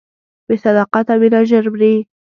بې 0.47 0.55
صداقته 0.63 1.13
مینه 1.21 1.39
ژر 1.49 1.65
مري. 1.73 1.93